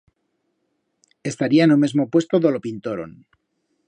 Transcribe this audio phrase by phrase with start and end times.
[1.31, 3.11] Estaría en o mesmo puesto do lo pintoron.